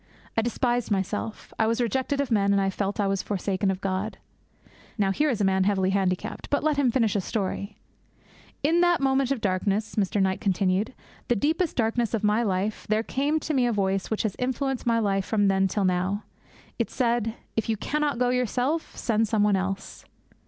I 0.35 0.41
despised 0.41 0.89
myself. 0.89 1.53
I 1.59 1.67
was 1.67 1.79
rejected 1.79 2.19
of 2.19 2.31
men, 2.31 2.51
and 2.53 2.59
I 2.59 2.71
felt 2.71 2.95
that 2.95 3.03
I 3.03 3.07
was 3.07 3.21
forsaken 3.21 3.69
of 3.69 3.81
God.' 3.81 4.17
Now 4.97 5.11
here 5.11 5.29
is 5.29 5.39
a 5.39 5.43
man 5.43 5.65
heavily 5.65 5.91
handicapped; 5.91 6.49
but 6.49 6.63
let 6.63 6.77
him 6.77 6.89
finish 6.89 7.13
his 7.13 7.23
story. 7.23 7.77
'In 8.63 8.81
that 8.81 8.99
moment 8.99 9.29
of 9.29 9.41
darkness,' 9.41 9.93
Mr. 9.97 10.19
Knight 10.19 10.41
continued, 10.41 10.95
'the 11.27 11.35
deepest 11.35 11.75
darkness 11.75 12.15
of 12.15 12.23
my 12.23 12.41
life, 12.41 12.87
there 12.89 13.03
came 13.03 13.39
to 13.41 13.53
me 13.53 13.67
a 13.67 13.71
voice 13.71 14.09
which 14.09 14.23
has 14.23 14.35
influenced 14.39 14.87
my 14.87 14.97
life 14.97 15.23
from 15.23 15.49
then 15.49 15.67
till 15.67 15.85
now. 15.85 16.23
It 16.79 16.89
said. 16.89 17.35
"If 17.55 17.69
you 17.69 17.77
cannot 17.77 18.17
go 18.17 18.29
yourself, 18.29 18.95
send 18.97 19.27
some 19.27 19.43
one 19.43 19.55
else." 19.55 20.03